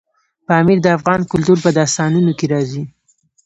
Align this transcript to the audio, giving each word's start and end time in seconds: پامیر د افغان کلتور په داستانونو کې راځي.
پامیر 0.47 0.77
د 0.83 0.87
افغان 0.97 1.21
کلتور 1.31 1.57
په 1.65 1.69
داستانونو 1.77 2.31
کې 2.39 2.45
راځي. 2.53 2.83